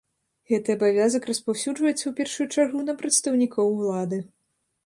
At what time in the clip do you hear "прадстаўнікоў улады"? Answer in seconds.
3.03-4.17